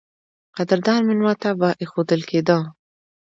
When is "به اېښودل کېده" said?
1.59-2.57